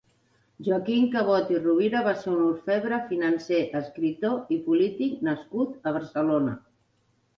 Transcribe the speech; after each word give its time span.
Joaquim 0.67 1.03
Cabot 1.15 1.51
i 1.55 1.59
Rovira 1.65 2.01
va 2.07 2.13
ser 2.23 2.31
un 2.31 2.41
orfebre, 2.45 2.99
financer, 3.11 3.61
escriptor 3.83 4.57
i 4.57 4.61
polític 4.71 5.23
nascut 5.29 5.91
a 5.91 5.95
Barcelona. 5.99 6.57